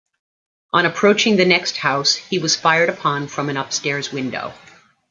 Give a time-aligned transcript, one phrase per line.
[0.73, 4.51] On approaching the next house, he was fired upon from an upstairs window.